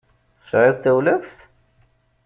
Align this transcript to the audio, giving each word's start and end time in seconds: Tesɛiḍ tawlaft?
Tesɛiḍ 0.37 0.75
tawlaft? 0.79 1.37